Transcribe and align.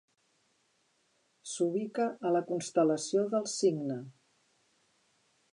S'ubica 1.51 2.07
a 2.29 2.33
la 2.37 2.43
Constel·lació 2.49 3.29
del 3.35 3.47
Cigne. 3.59 4.03